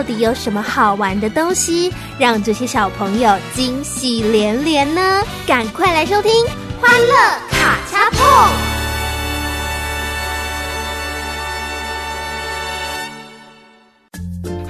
[0.00, 5.22] 到底有什么好玩的东西，让这些小朋友惊喜连连呢？
[5.46, 6.32] 赶快来收听
[6.80, 7.14] 《欢乐
[7.50, 8.26] 卡恰碰》。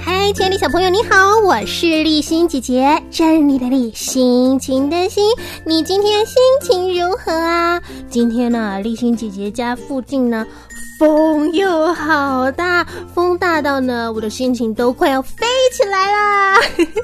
[0.03, 5.23] 嗨，亲爱的小朋友，你好，我是立心姐姐，真理的理，心情的心。
[5.65, 7.81] 你今天心情如何啊？
[8.09, 10.45] 今天呢，立心姐姐家附近呢。
[11.01, 16.55] 风又好大，风大到呢，我的心情都快要飞起来啦！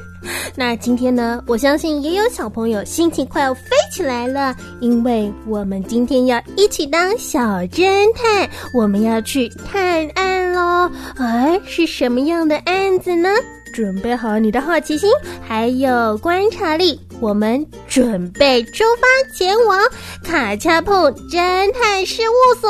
[0.55, 7.39] 那今天呢，我相信也有小朋友心情快要飞起来了，因为我们今天要一起当小
[7.71, 10.91] 侦探，我们要去探案喽！
[11.17, 13.29] 哎，是什么样的案子呢？
[13.73, 15.09] 准备好你的好奇心，
[15.41, 19.79] 还有观察力，我们准备出发前往
[20.23, 22.69] 卡恰碰侦探事务所。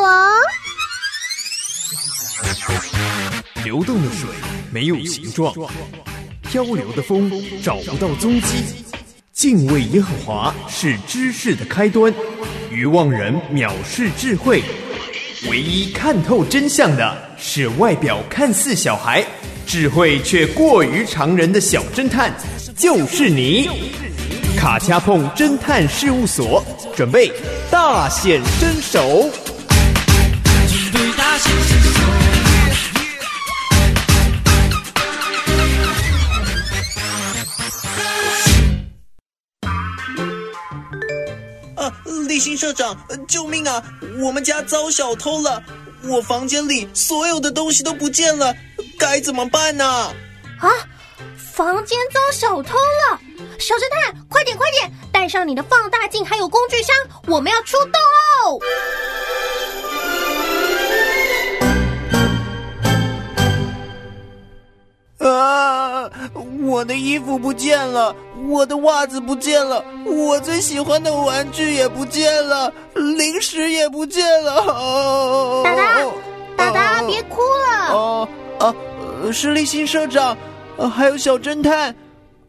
[3.63, 4.29] 流动的水
[4.71, 5.53] 没有形状，
[6.43, 8.63] 漂流的风找不到踪迹。
[9.33, 12.13] 敬畏耶和华是知识的开端，
[12.71, 14.63] 愚妄人藐视智慧。
[15.49, 19.23] 唯一看透真相的是外表看似小孩，
[19.67, 22.33] 智慧却过于常人的小侦探，
[22.75, 23.69] 就是你。
[24.57, 27.31] 卡恰碰侦探事务所准备
[27.69, 29.29] 大显身手。
[42.37, 42.95] 立新社长，
[43.27, 43.83] 救命啊！
[44.21, 45.59] 我们家遭小偷了，
[46.03, 48.55] 我房间里所有的东西都不见了，
[48.99, 49.83] 该怎么办呢？
[50.59, 50.69] 啊！
[51.51, 53.19] 房间遭小偷了！
[53.57, 57.93] 小侦探，快点快点，带上你的放大镜还有工具箱，我们要出动
[65.25, 65.27] 哦！
[65.27, 66.11] 啊！
[66.61, 68.15] 我的衣服不见了，
[68.45, 75.63] 我的袜子不见了，我最喜欢的玩具也不见了，零食也不见了。
[75.63, 76.01] 达达，
[76.55, 77.93] 达达，别哭了。
[77.93, 78.27] 哦
[78.59, 78.73] 啊，
[79.31, 80.37] 是立新社长，
[80.95, 81.95] 还有小侦探，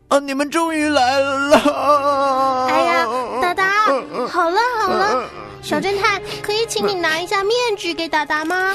[0.09, 2.67] 啊，你们终于来了。
[2.69, 3.07] 哎呀，
[3.41, 3.87] 达达，
[4.31, 5.25] 好了好了，
[5.63, 8.75] 小侦探，可以请你拿一下面具给达达吗？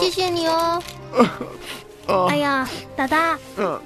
[0.00, 0.82] 谢谢你哦。
[2.28, 3.38] 哎呀，达达，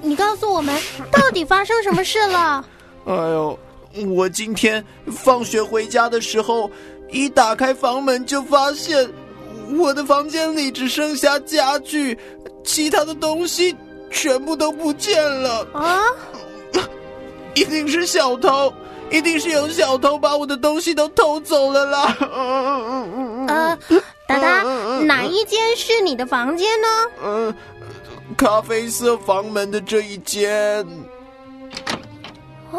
[0.03, 0.77] 你告诉我们
[1.13, 2.65] 到底发生什么事了？
[3.07, 3.59] 哎呦，
[4.15, 6.71] 我今天放学回家的时候，
[7.11, 9.09] 一打开房门就发现
[9.79, 12.19] 我的房间里只剩下家具，
[12.65, 13.75] 其他的东西
[14.11, 15.67] 全部都不见了。
[15.73, 16.01] 啊！
[17.55, 18.73] 一定是小偷，
[19.11, 22.17] 一定是有小偷把我的东西都偷走了啦。
[23.49, 23.79] 呃，
[24.27, 24.63] 达达，
[25.01, 26.89] 哪一间是你的房间呢？
[27.25, 27.55] 嗯。
[28.37, 30.87] 咖啡色房门的这一间，
[32.71, 32.79] 啊，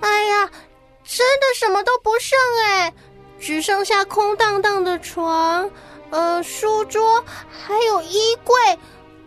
[0.00, 0.50] 哎呀，
[1.04, 2.92] 真的什么都不剩哎，
[3.40, 5.68] 只剩下空荡荡的床，
[6.10, 8.54] 呃，书桌还有衣柜，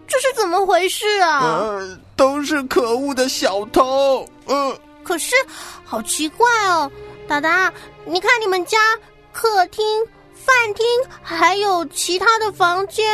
[0.08, 1.42] 这是怎么回事啊？
[1.42, 4.28] 呃，都是可恶的小偷。
[4.48, 5.36] 嗯，可是
[5.84, 6.90] 好奇怪哦，
[7.28, 7.74] 达达，
[8.06, 8.78] 你看你们家
[9.34, 9.84] 客厅。
[10.46, 10.86] 饭厅
[11.22, 13.06] 还有其他的房间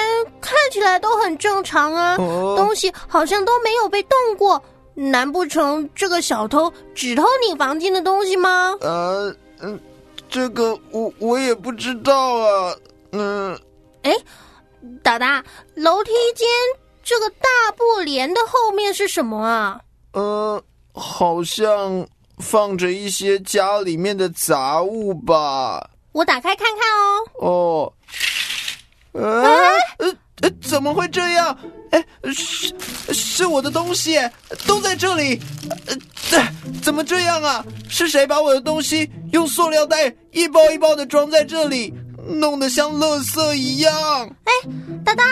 [0.42, 4.62] 看起来都很正常啊，东西好像都没有被动过。
[4.94, 8.75] 难不成这个小偷只偷你房间的东西吗？
[8.81, 9.80] 呃，嗯，
[10.30, 12.75] 这个我我也不知道啊。
[13.13, 13.57] 嗯，
[14.04, 14.13] 哎，
[15.01, 15.44] 达达，
[15.75, 16.48] 楼梯间
[17.01, 17.48] 这个大
[17.78, 19.80] 布帘的后面是什么啊？
[20.12, 20.62] 呃，
[20.94, 22.06] 好像
[22.39, 25.89] 放着一些家里面的杂物吧。
[26.11, 27.23] 我打开看看哦。
[27.39, 27.93] 哦，
[29.13, 30.11] 呃，
[30.41, 31.57] 呃，怎么会这样？
[31.91, 32.73] 哎，是
[33.13, 34.17] 是我的东西，
[34.65, 35.41] 都在这里。
[35.85, 35.95] 呃，
[36.81, 37.63] 怎么这样啊？
[37.89, 41.93] 是谁把我的东西用塑料袋一包一包的装在这里，
[42.25, 43.91] 弄得像垃圾一样？
[44.45, 44.51] 哎，
[45.03, 45.23] 达达，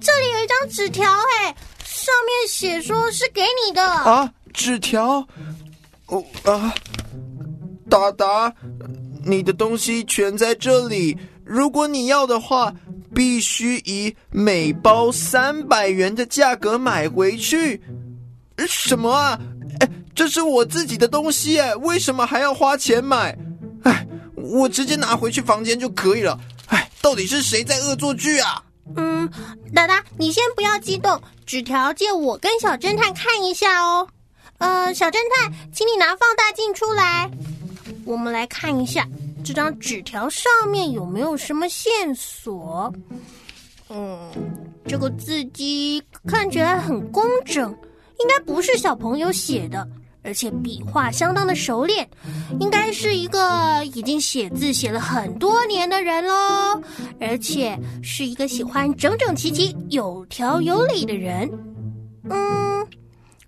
[0.00, 1.54] 这里有一张纸条，哎，
[1.84, 5.26] 上面写说是给你的啊，纸条。
[6.06, 6.72] 哦啊，
[7.90, 8.52] 达达，
[9.24, 11.16] 你的东西全在这里。
[11.44, 12.72] 如果你要的话。
[13.14, 17.80] 必须以每包三百元的价格买回去，
[18.66, 19.38] 什么啊？
[19.78, 23.38] 哎，这是我自己的东西哎，为什么还要花钱买？
[23.84, 24.04] 哎，
[24.34, 26.36] 我直接拿回去房间就可以了。
[26.66, 28.60] 哎，到底是谁在恶作剧啊？
[28.96, 29.30] 嗯，
[29.72, 34.08] 达达，你先不要激动，纸条借我跟小侦探看一下哦。
[34.58, 37.30] 呃，小侦探，请你拿放大镜出来，
[38.06, 39.06] 我们来看一下。
[39.44, 42.90] 这张纸条上面有没有什么线索？
[43.90, 44.30] 嗯，
[44.86, 47.70] 这个字迹看起来很工整，
[48.20, 49.86] 应该不是小朋友写的，
[50.22, 52.08] 而且笔画相当的熟练，
[52.58, 56.80] 应该是一个已经写字写了很多年的人喽，
[57.20, 61.46] 而且是一个喜欢整整齐齐、有条有理的人。
[62.30, 62.86] 嗯，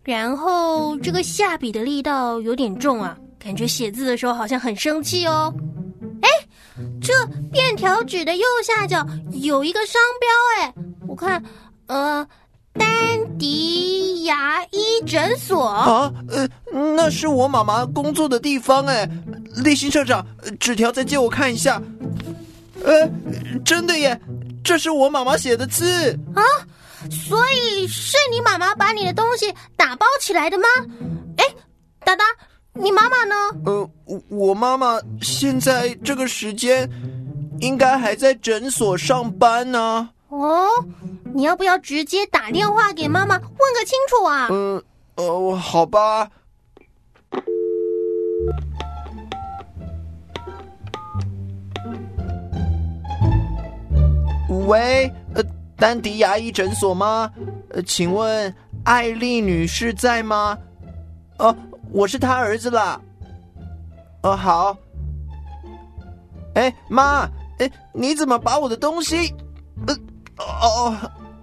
[0.04, 5.54] 然后这个下笔的力道有点重啊，感觉写字的时候好像很生气哦。
[6.20, 6.28] 哎，
[7.00, 7.12] 这
[7.52, 10.28] 便条纸的右下角有一个商标，
[10.58, 10.74] 哎，
[11.06, 11.40] 我看，
[11.86, 12.26] 呃，
[12.72, 19.08] 丹迪牙医诊所啊，呃，那是我妈妈工作的地方，哎，
[19.62, 20.26] 立新社长，
[20.58, 21.80] 纸条再借我看一下，
[22.82, 23.08] 呃，
[23.64, 24.20] 真的耶，
[24.64, 26.42] 这是我妈妈写的字啊，
[27.12, 30.64] 所以是你妈妈把你的东西打包起来的吗？
[31.36, 31.44] 哎，
[32.04, 32.24] 达达。
[32.78, 33.34] 你妈妈呢？
[33.64, 33.90] 呃，
[34.28, 36.88] 我妈妈现在这个时间
[37.60, 40.10] 应该还在诊所上班呢。
[40.28, 40.66] 哦，
[41.34, 44.48] 你要不要直接打电话给妈妈问个清楚啊？
[44.50, 44.82] 嗯，
[45.16, 46.30] 呃，好吧。
[54.66, 55.42] 喂，呃，
[55.76, 57.30] 丹迪牙医诊所吗？
[57.70, 60.58] 呃，请问艾丽女士在吗？
[61.38, 61.56] 哦。
[61.96, 63.00] 我是他儿子啦。
[64.22, 64.76] 哦，好。
[66.54, 67.26] 哎，妈，
[67.58, 69.34] 哎，你怎么把我的东西？
[69.86, 69.94] 呃，
[70.36, 70.96] 哦哦，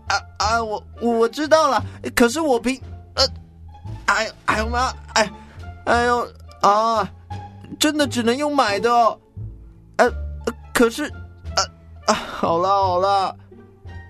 [0.08, 1.84] 啊啊，我我知道了。
[2.16, 2.80] 可是我平，
[3.16, 3.26] 呃，
[4.06, 5.32] 哎哎呦妈，哎，
[5.86, 6.28] 哎呦
[6.62, 7.10] 啊，
[7.80, 9.20] 真的只能用买的哦。
[9.98, 10.08] 呃，
[10.72, 11.66] 可是，啊
[12.06, 13.36] 啊，好了好了，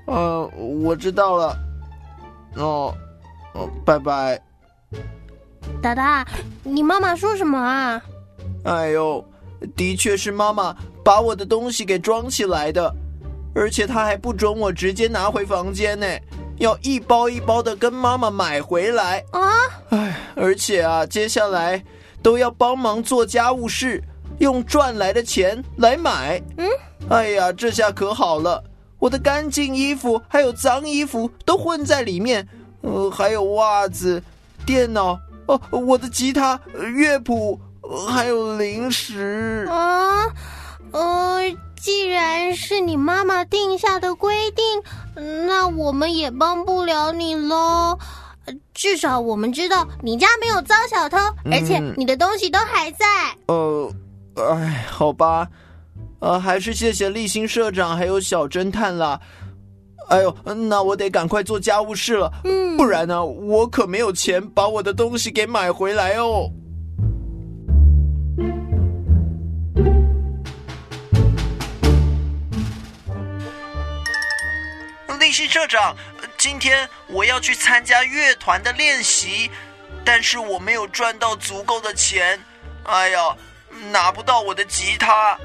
[0.08, 0.46] 呃，
[0.84, 1.58] 我知道了。
[2.58, 2.94] 哦，
[3.54, 4.42] 哦，拜拜。
[5.82, 6.26] 达达，
[6.64, 8.02] 你妈妈说什么啊？
[8.64, 9.24] 哎呦，
[9.76, 12.94] 的确是妈妈把我的东西给装起来的，
[13.54, 16.08] 而且她还不准我直接拿回房间呢，
[16.58, 19.42] 要一包一包的跟妈妈买回来啊！
[19.90, 21.84] 哎，而且啊，接下来
[22.22, 24.02] 都要帮忙做家务事，
[24.40, 26.42] 用赚来的钱来买。
[26.58, 26.68] 嗯，
[27.10, 28.64] 哎呀，这下可好了，
[29.00, 32.48] 我的干净衣服还有脏衣服都混在里面，
[32.80, 34.24] 呃，还有袜子、
[34.66, 35.20] 电脑。
[35.48, 37.60] 哦，我的吉他、乐谱，
[38.10, 40.26] 还有零食啊！
[40.92, 41.42] 呃，
[41.76, 44.66] 既然是你妈妈定下的规定，
[45.48, 47.98] 那我们也帮不了你喽。
[48.74, 53.06] 至少我们知道你家没有遭小偷，而且你的东西都还在。
[53.48, 53.92] 呃，
[54.36, 55.48] 哎，好吧，
[56.20, 59.20] 呃，还是谢谢立新社长还有小侦探啦。
[60.10, 60.36] 哎呦，
[60.70, 62.32] 那我得赶快做家务事了，
[62.78, 66.52] 不然呢，我可没有钱把我的东西给买回来哦。
[75.20, 75.96] 立新社长，
[76.38, 79.50] 今天我要去参加乐团的练习，
[80.04, 82.40] 但是我没有赚到足够的钱，
[82.84, 83.36] 哎呀，
[83.92, 85.38] 拿不到我的吉他，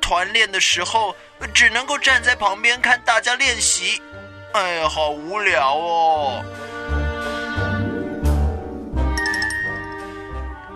[0.00, 1.14] 团练的时候。
[1.48, 4.00] 只能够站在旁边看大家练习，
[4.52, 6.44] 哎呀，好无聊哦！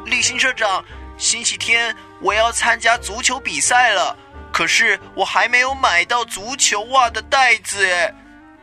[0.06, 0.84] 立新社长，
[1.16, 4.16] 星期天我要参加足球比赛了，
[4.52, 8.14] 可是我还没有买到足球袜的袋子哎！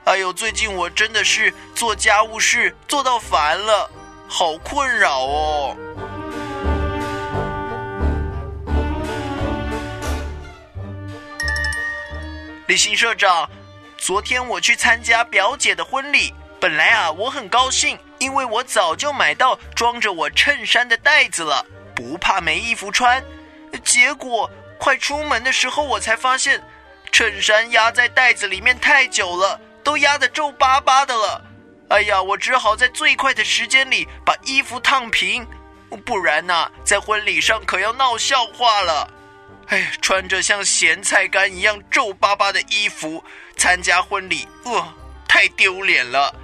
[0.05, 3.89] 哎呦，最近我真的是做家务事做到烦了，
[4.27, 5.77] 好困扰哦！
[12.72, 13.50] 李新社长，
[13.98, 23.22] 昨天我去参加表姐的婚礼，本来啊我很高兴，因为我早就买到装着我衬衫的袋子了，不怕没衣服穿。
[23.84, 24.50] 结果
[24.80, 26.63] 快出门的时候，我才发现
[27.12, 31.44] 衬衫压在袋子里面太久了，都压得皱巴巴的了。
[31.90, 35.46] 哎呀，我只好在最快的时间里把衣服烫平，
[36.06, 39.06] 不然呐，在婚礼上可要闹笑话了。
[39.72, 43.24] 哎，穿着像咸菜干一样皱巴巴的衣服
[43.56, 44.94] 参加婚礼，呃，
[45.30, 46.36] 太丢脸了。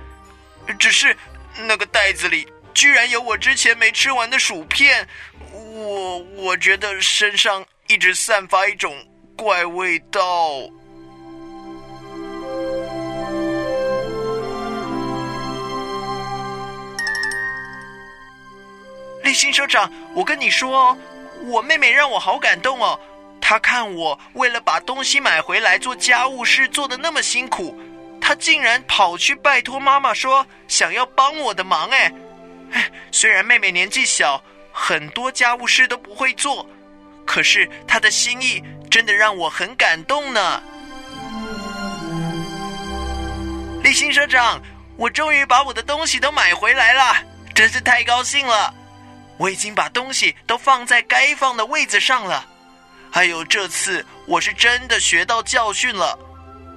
[0.80, 1.14] 只是
[1.58, 5.06] 那个袋子里居然有我之前没吃完的薯片，
[5.52, 8.96] 我我觉得身上一直散发一种
[9.36, 10.22] 怪味道。
[19.22, 20.98] 立新社长，我跟你说哦，
[21.44, 22.98] 我妹妹让我好感动哦。
[23.50, 27.80] 他看我为了把东西买回来做家务事做的那么辛苦，
[28.20, 31.90] 他竟然跑去拜托妈妈说想要帮我的忙。
[31.92, 32.12] 哎，
[32.74, 36.70] 哎，虽然妹妹年纪小，很多家务事都不会做，
[37.26, 38.62] 可是她的心意
[38.92, 40.62] 真的让我很感动呢。
[43.82, 44.62] 立新社长，
[44.98, 47.16] 我终于把我的东西都买回来了，
[47.56, 48.74] 真是太高兴了。
[49.38, 52.46] 我已经把东西都放在该放的位子上了。
[53.10, 56.18] 还有这次我是真的学到教训了，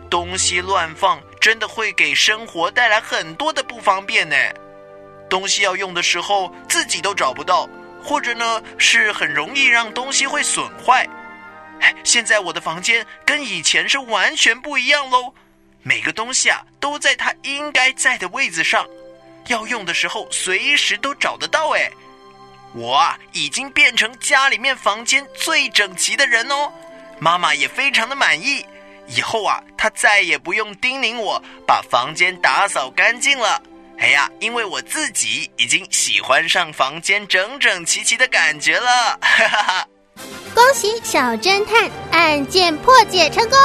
[0.08, 4.36] 东西乱放真的会给生活带来很多的不方便呢。
[5.28, 7.68] 东西要用的时候自己都找不到，
[8.02, 11.06] 或者呢是很容易让东西会损坏。
[12.04, 15.32] 现在我的房间跟以前是完全不一样喽，
[15.82, 18.86] 每个东西啊都在它应该在的位置上，
[19.48, 21.90] 要用的时候随时都找得到哎。
[22.74, 26.72] 我啊，已经变成家里面房间最整齐的人哦，
[27.18, 28.64] 妈妈也非常的满意。
[29.08, 33.60] 以后啊，她再也不用叮咛我把房间打扫干净了。
[33.98, 39.18] 哎呀，因为我自己已经喜欢上房间整整齐齐的感觉了。
[39.20, 39.88] 哈哈哈！
[40.54, 43.58] 恭喜小侦探案件破解成功！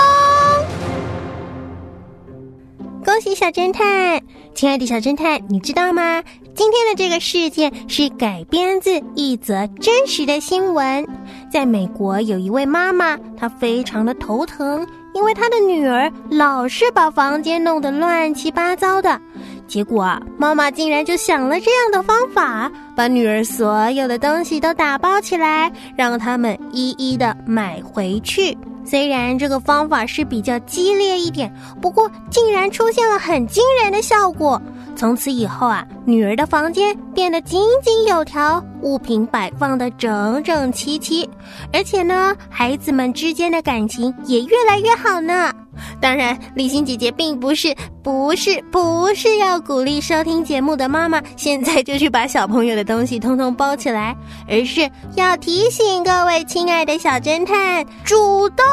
[3.03, 4.19] 恭喜小侦探，
[4.55, 6.24] 亲爱的小侦探，你知道吗？
[6.55, 11.05] 今天的这个事件是改编自一则真实的新闻。
[11.51, 19.19] 在美国，有一位妈妈，她非常的头疼，因为她的女儿老是把房间弄得乱七八糟的。
[19.67, 28.57] 结果啊，妈妈竟然就想了这样的方法，把女儿所有的东西都打包起来，让他们一一的买回去。
[28.86, 34.62] 虽然这个方法是比较激烈一点，不过竟然出现了很惊人的效果。
[34.95, 41.27] 从此以后啊，女儿的房间变得井井有条，物品摆放的整整齐齐，
[41.74, 45.51] 而且呢，孩子们之间的感情也越来越好呢。
[46.00, 54.15] 当然，立新姐姐并不是不是不是要鼓励收听节目的妈妈现在就去把小朋友的东西通通包起来，
[54.48, 58.65] 而是要提醒各位亲爱的小侦探主动，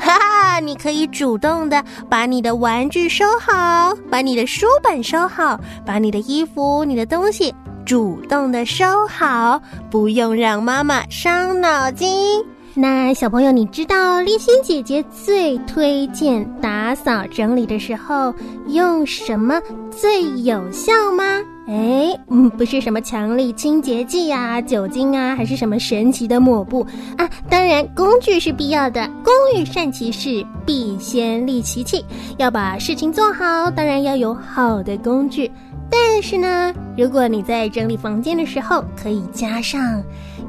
[0.00, 12.44] 哈哈，你可以主动的把你的玩具收好，把你的书本收好，把你的衣服、你的东西主动的收好，不用让妈妈伤脑筋。
[12.80, 18.32] 那小朋友，你知道立新姐姐最推荐打扫整理的时候
[18.68, 21.24] 用什么最有效吗？
[21.66, 27.28] 哎，嗯，不是什么强力清洁剂啊、酒精啊，还是什么神奇的抹布啊？
[27.50, 29.10] 当然，工具是必要的。
[29.24, 32.04] 工欲善其事，必先利其器。
[32.36, 35.50] 要把事情做好，当然要有好的工具。
[35.90, 40.00] 但是呢，如果你在整理房间的时候，可以加上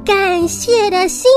[0.04, 1.28] 感谢的心。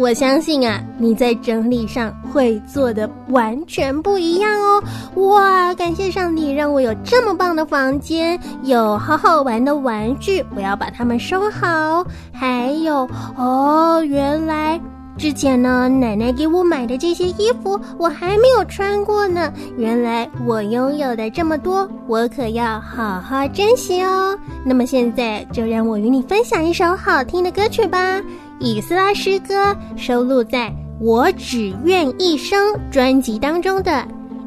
[0.00, 4.82] 我相信啊，你在整理上会做的完全不一样哦！
[5.26, 12.02] 哇，感谢上帝让我有这么棒的房间，有好好玩的玩具，我要把它们收好。
[12.32, 14.80] 还有哦，原来
[15.18, 19.52] 之前呢，奶奶给我买的这些衣服我还没有穿过呢。
[19.76, 24.34] 原来我拥有的这么多，我可要好好珍惜哦。
[24.64, 28.18] 那么现在就让我与你分享一首好听的歌曲吧。
[28.60, 30.68] 以斯拉诗歌收录在
[31.00, 33.90] 《我只愿一生》专辑当中的《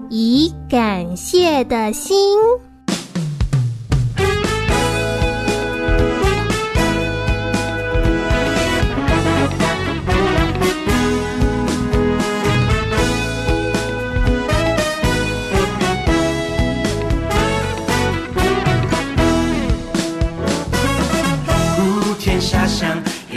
[0.10, 2.38] 以感谢的心》。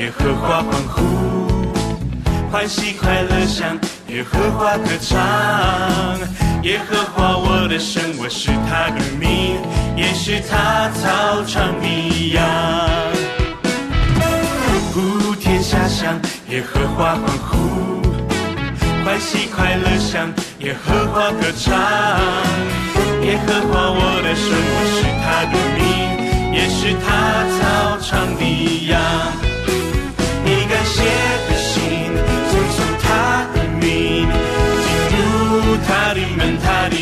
[0.06, 1.02] 耶和华欢呼，
[2.48, 5.18] 欢喜快乐向耶和华歌唱。
[6.62, 9.58] 耶和华我的神，我是他的名，
[9.96, 12.38] 也是他草场的羊。
[14.94, 16.14] 普天下向
[16.50, 18.00] 耶和华欢呼，
[19.04, 21.74] 欢喜快乐向耶和华歌唱。
[23.24, 25.82] 耶和华我的神，我是他的名，
[26.54, 27.10] 也是他
[27.58, 29.02] 草场的羊。
[30.96, 31.02] 写
[31.46, 31.82] 的心，
[32.50, 33.06] 称颂他
[33.52, 34.26] 的名，
[34.82, 36.96] 进入他的门，他的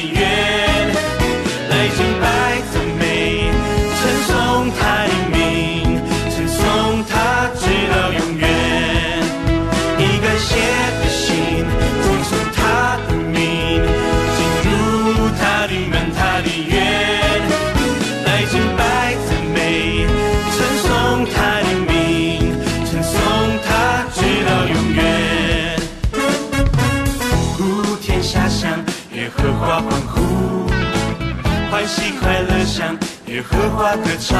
[31.74, 34.38] 欢喜快乐像，耶和华歌唱。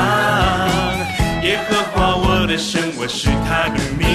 [1.42, 4.06] 耶和华我的神，我是他的名，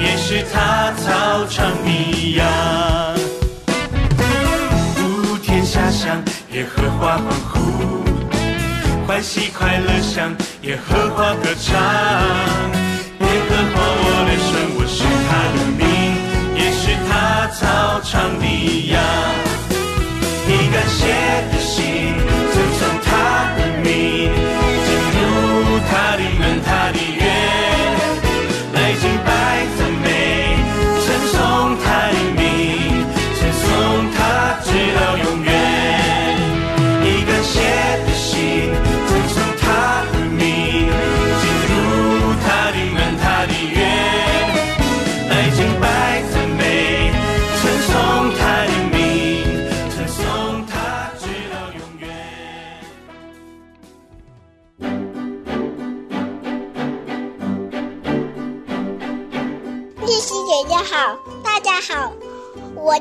[0.00, 2.44] 也是他草场的羊。
[4.96, 8.04] 呼天下响，耶和华欢呼，
[9.06, 11.78] 欢喜快乐响，耶和华歌唱。
[13.20, 15.86] 耶和华我的神，我是他的名，
[16.56, 18.44] 也是他草场的
[18.90, 18.98] 羊。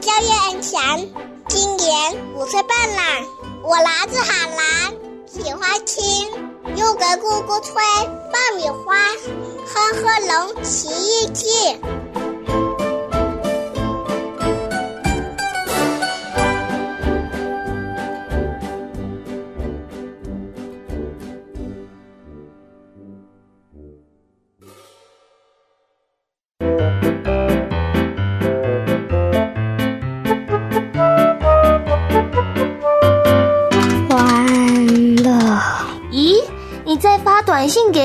[0.08, 1.06] 叫叶恩强，
[1.50, 3.04] 今年五岁半啦。
[3.62, 4.94] 我来自海南，
[5.26, 6.32] 喜欢听
[6.78, 8.96] 又给姑姑吹爆米花，
[9.66, 11.78] 哼哼龙奇遇记。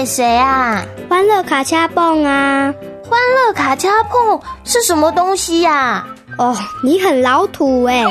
[0.03, 0.85] 给谁啊？
[1.09, 2.75] 欢乐卡恰蹦啊！
[3.09, 6.05] 欢乐卡恰蹦是什么东西呀、
[6.39, 8.03] 哦，你很老土哎。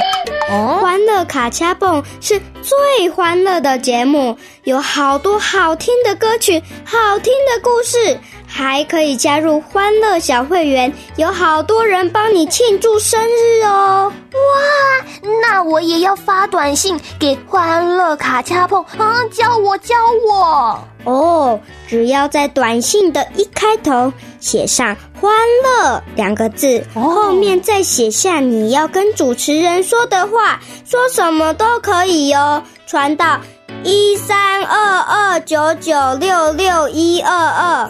[0.49, 14.09] 哦，欢乐卡恰蹦是最欢乐的节目，有好多好听的歌曲、好听的故事，还可以加入欢乐小会员，有好多人帮你庆祝生日哦。
[14.31, 19.25] 哇，那我也要发短信给欢乐卡恰蹦啊！
[19.29, 20.79] 教我教我。
[21.03, 21.59] 哦，
[21.91, 25.29] 只要在短信的一开头写上“欢
[25.61, 32.63] 乐”两个字，后面再写下你要跟主持人说的话，说什么都可以哟。
[32.87, 33.41] 传到
[33.83, 37.89] 一三二二九九六六一二二。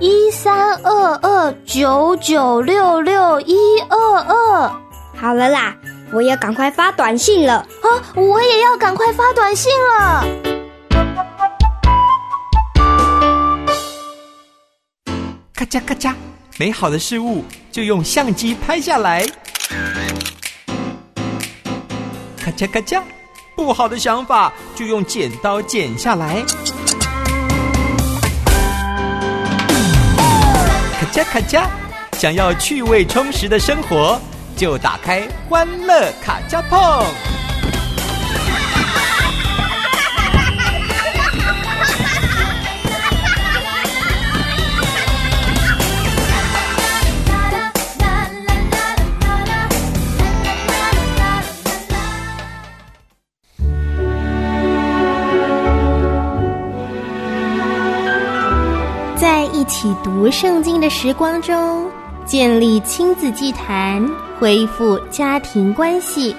[0.00, 3.54] 一三二二九九六六一
[3.90, 4.72] 二二。
[5.14, 5.76] 好了啦，
[6.14, 7.56] 我要赶快发短信了。
[7.56, 10.63] 啊，我也要赶快发短信了。
[15.64, 16.14] 咔嚓咔嚓，
[16.58, 19.26] 美好的事物就用相机拍下来。
[22.36, 23.00] 咔嚓咔嚓，
[23.56, 26.44] 不好的想法就用剪刀剪下来。
[31.00, 31.66] 咔嚓咔嚓，
[32.18, 34.20] 想要趣味充实的生活，
[34.56, 37.06] 就打开欢乐卡加碰。
[59.64, 61.90] 一起读圣经的时光中，
[62.26, 64.06] 建立亲子祭坛，
[64.38, 66.36] 恢复家庭关系，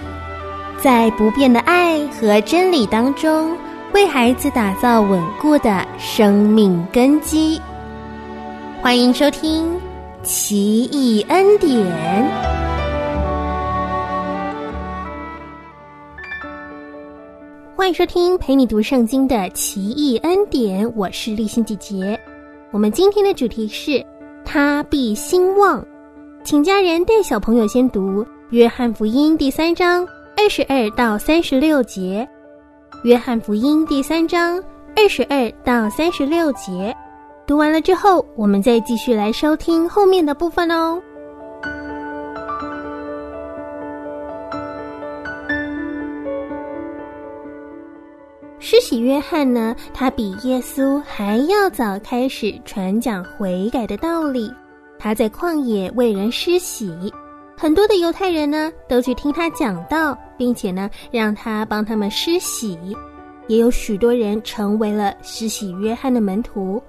[0.80, 3.58] 在不变的爱和真理当中，
[3.96, 7.60] 为孩子打造稳固的生命根基。
[8.80, 9.74] 欢迎收听
[10.22, 11.72] 《奇异恩典》。
[17.76, 22.20] 欢迎收听陪你读圣经的奇异恩典，我是立心姐姐。
[22.76, 24.06] 我们今天的主题是
[24.44, 25.82] “他必兴旺”，
[26.44, 32.28] 请家人带小朋友先读《约翰福音》第三章二十二到三十六节。
[33.06, 34.62] 约翰福音》第三章
[34.94, 36.94] 二十二到三十六节。
[37.48, 41.02] 读完了之后，我们再继续来收听后面的部分哦。
[48.68, 54.52] 施洗约翰呢，他比耶稣还要早开始传讲悔改的道理。
[54.98, 56.92] 他在旷野为人施洗，
[57.56, 62.76] 很多的犹太人呢都去听他讲道，并且呢让他帮他们施洗，
[63.46, 66.82] 也有许多人成为了施洗约翰的门徒。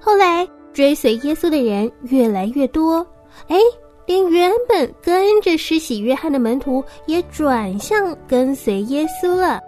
[0.00, 3.06] 后来追随耶稣的人越来越多，
[3.48, 3.58] 哎，
[4.06, 9.60] 连原本跟着施洗约翰的门徒也转向跟随耶稣了。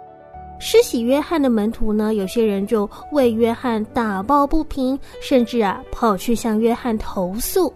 [0.65, 7.71] 施洗约翰的门徒呢，有些人就为约翰打抱不平，甚至啊跑去向约翰投诉。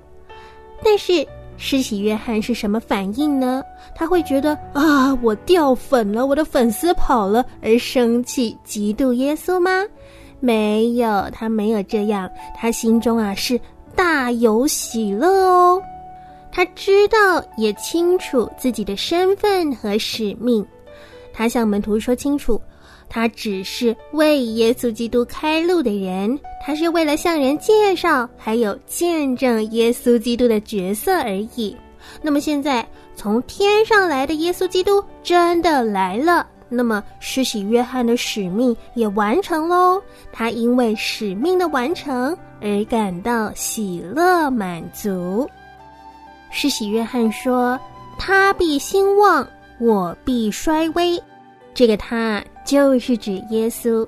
[0.82, 3.62] 但是施洗约翰是什么反应呢？
[3.94, 9.84] 他会觉得啊，我掉粉了，我的粉丝跑了，而生气嫉妒耶稣吗？
[10.40, 13.60] 没有，他没有这样，他心中啊是
[13.98, 15.82] 大有喜乐哦。
[16.54, 20.66] 他知道也清楚自己的身份和使命，
[21.34, 22.60] 他向门徒说清楚。
[23.10, 31.76] 他只是为耶稣基督开路的人，他是为了向人介绍还有见证耶稣基督的角色而已。
[32.22, 40.02] 那么现在从天上来的耶稣基督真的来了，那么施洗约翰的使命也完成喽。
[40.32, 45.50] 他因为使命的完成而感到喜乐满足。
[46.50, 47.80] 施洗约翰说
[48.18, 49.48] ：“他必兴旺，
[49.80, 51.22] 我必衰微。”
[51.78, 52.44] 这个他。
[52.66, 54.06] 就是指耶稣，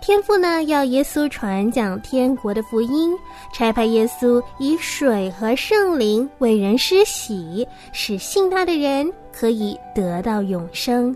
[0.00, 3.16] 天父呢要耶稣传讲天国的福音，
[3.54, 11.14] 差派耶稣以水和圣灵为人施洗，使信他的人可以得到永生。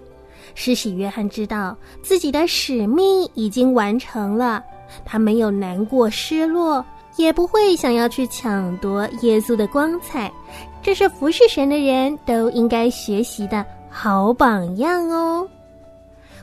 [0.54, 4.62] 施洗约翰知道自己的使命已经完成了，
[5.04, 10.32] 他没有难过失落，也不会想要去抢夺耶稣的光彩。
[10.80, 13.66] 这是服侍神的人都应该学习的
[13.98, 15.48] 好榜样哦。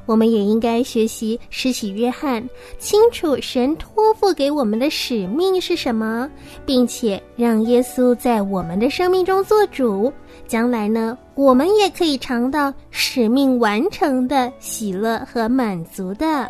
[0.07, 2.43] 我们也应该学习施洗约翰，
[2.79, 6.27] 清楚神托付给我们的使命是什么，
[6.65, 10.11] 并且让耶稣在我们的生命中做主。
[10.47, 16.49] 将来呢，我们也可以尝到使命完成的喜乐和满足的。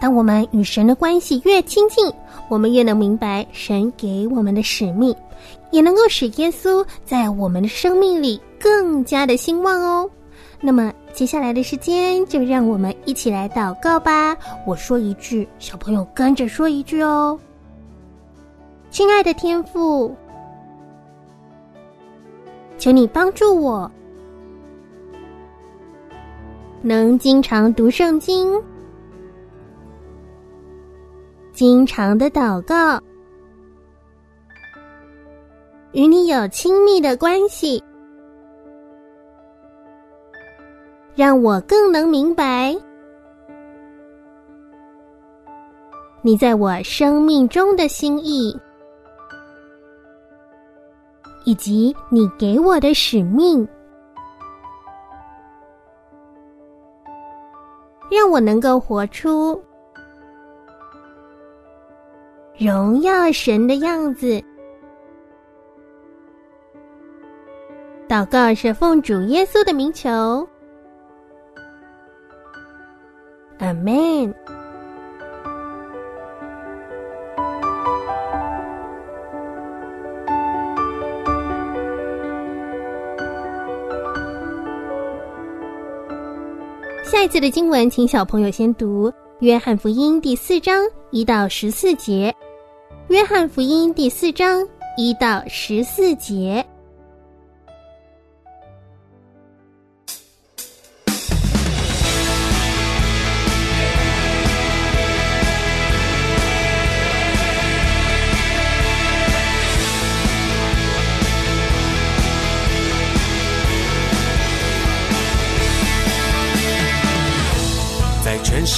[0.00, 2.12] 当我们与神的关系越亲近，
[2.48, 5.14] 我们越能明白神给我们的使命，
[5.70, 10.10] 也能够使耶稣在我们的生命里更加的兴旺哦。
[10.60, 10.92] 那么。
[11.14, 14.36] 接下来的时间，就让我们一起来祷告吧。
[14.64, 17.36] 我说一句，小朋友跟着说一句哦。
[18.88, 20.14] 亲爱的天父，
[22.78, 23.90] 求你帮助我，
[26.82, 28.62] 能经常读圣经，
[31.52, 33.02] 经常的祷告，
[35.92, 37.82] 与你有亲密的关系。
[41.14, 42.76] 让我更能明白
[46.22, 48.56] 你在我生命中的心意，
[51.44, 53.66] 以及你给我的使命，
[58.10, 59.60] 让我能够活出
[62.56, 64.40] 荣耀神的样子。
[68.18, 70.10] 祷告是奉主耶稣的名求。
[73.60, 74.34] Amen。
[87.04, 92.34] 下一次的经文，请小朋友先读《约翰福音》第四章一到十四节，
[93.06, 96.66] 《约翰福音》第四章一到十四节。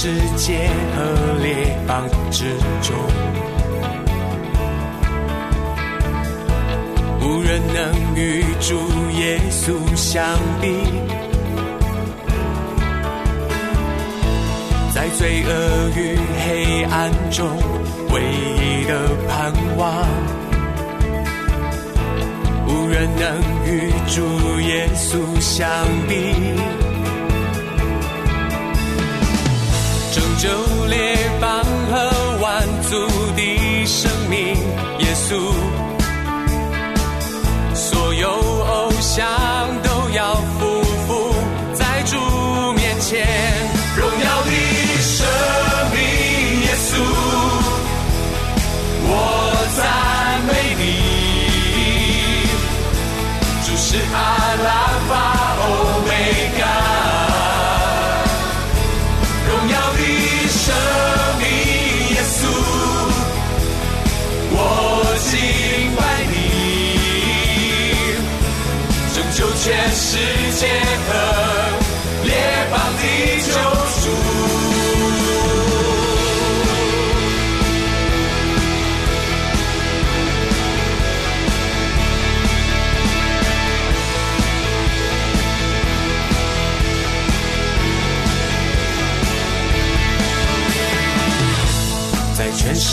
[0.03, 2.97] 世界和列邦之中，
[7.21, 8.79] 无人能与主
[9.19, 10.25] 耶稣相
[10.59, 10.73] 比。
[14.91, 17.47] 在罪恶与黑暗中，
[18.11, 18.23] 唯
[18.57, 20.07] 一的盼望，
[22.67, 25.69] 无人能与主耶稣相
[26.09, 26.90] 比。
[30.11, 30.49] 拯救
[30.87, 34.39] 列邦和万族的生命，
[34.99, 35.39] 耶稣。
[37.73, 39.25] 所有偶像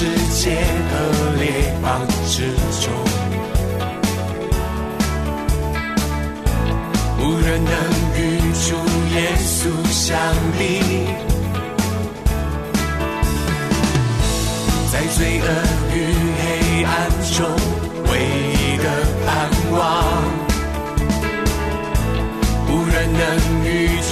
[0.00, 2.86] 世界和列邦之中，
[7.18, 7.72] 无人能
[8.14, 8.76] 与主
[9.12, 9.50] 耶稣
[9.90, 10.16] 相
[10.56, 10.62] 比。
[14.92, 15.46] 在罪恶
[15.92, 15.96] 与
[16.38, 16.94] 黑暗
[17.34, 17.36] 中，
[18.04, 18.12] 唯
[18.54, 18.84] 一的
[19.26, 19.26] 盼
[19.72, 19.82] 望，
[22.68, 23.20] 无人能
[23.64, 23.66] 与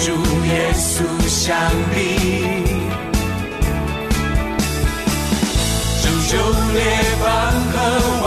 [0.05, 0.11] 主
[0.49, 0.85] 耶稣
[1.29, 1.55] 相
[1.95, 2.76] 比。
[6.29, 6.39] 拯救
[6.73, 6.81] 列
[7.23, 7.29] 邦
[7.73, 7.75] 和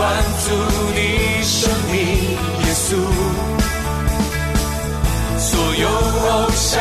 [0.38, 0.44] 族
[0.94, 0.98] 的
[1.42, 1.94] 生命，
[2.64, 2.96] 耶稣。
[5.38, 6.80] 所有偶像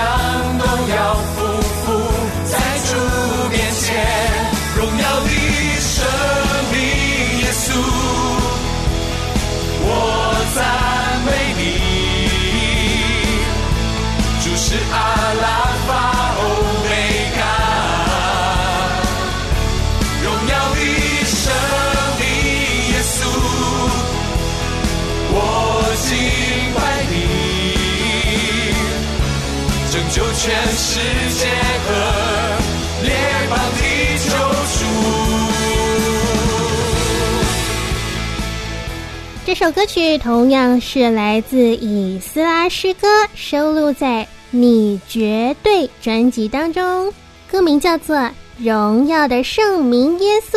[39.60, 47.14] 这首歌曲同样是来自以斯拉诗歌，收录在《你绝对》专辑当中，
[47.52, 48.16] 歌名叫做
[48.58, 50.56] 《荣耀的圣名耶稣》。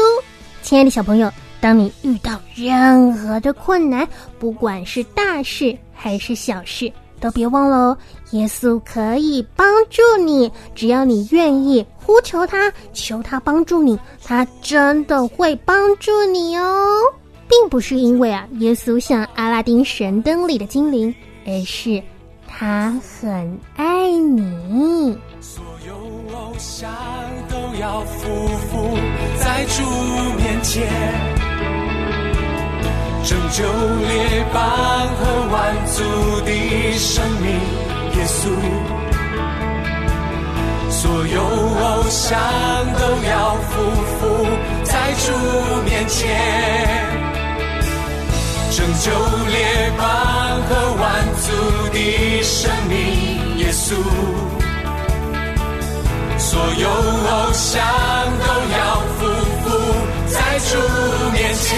[0.62, 1.28] 亲爱的小朋友，
[1.60, 4.06] 当你遇到任何的困难，
[4.38, 6.88] 不管是大事还是小事，
[7.18, 7.98] 都别忘了哦，
[8.30, 17.00] 耶稣可以帮助你，只要你愿意呼求他，求他帮助你，他真的会帮助你哦。
[17.52, 22.02] 并不是因为啊，耶稣像阿拉丁神灯里的精灵，而是
[22.48, 25.18] 他很爱你。
[25.38, 25.92] 所有
[26.34, 26.90] 偶像
[27.50, 28.24] 都要匍
[28.70, 28.96] 匐
[29.36, 29.84] 在主
[30.38, 30.88] 面前，
[33.22, 35.20] 拯救列邦和
[35.52, 36.02] 万族
[36.46, 37.50] 的生命，
[38.16, 38.48] 耶稣。
[40.88, 42.40] 所有偶像
[42.94, 43.76] 都要匍
[44.18, 44.20] 匐
[44.84, 45.32] 在主
[45.84, 47.12] 面前。
[48.74, 49.11] 拯救
[49.48, 50.06] 列邦
[50.66, 51.04] 和万
[51.42, 51.46] 族
[51.92, 53.94] 的生命，耶稣。
[56.38, 57.85] 所有偶像
[58.40, 58.76] 都要
[59.18, 59.20] 匍
[59.62, 59.66] 匐
[60.26, 60.70] 在主
[61.32, 61.68] 面前，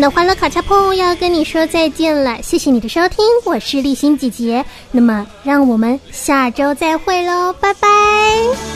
[0.00, 4.64] 的欢乐卡恰碰要跟你说再见了，谢谢你的收听，我是立新姐姐。
[4.90, 8.73] 那么，让我们下周再会喽，拜拜。